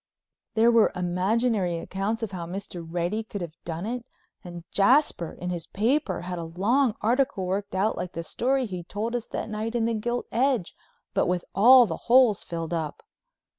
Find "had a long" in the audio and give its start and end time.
6.21-6.95